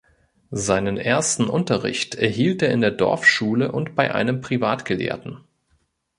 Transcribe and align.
Seinen 0.49 0.97
ersten 0.97 1.45
Unterricht 1.47 2.15
erhielt 2.15 2.63
er 2.63 2.71
in 2.71 2.81
der 2.81 2.89
Dorfschule 2.89 3.71
und 3.71 3.93
bei 3.95 4.11
einem 4.15 4.41
Privatgelehrten. 4.41 5.41